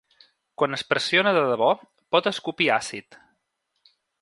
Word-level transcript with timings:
Quan 0.61 0.77
es 0.77 0.83
pressiona 0.93 1.35
de 1.37 1.43
debò, 1.51 1.69
pot 2.17 2.31
escopir 2.33 2.71
àcid. 2.81 3.21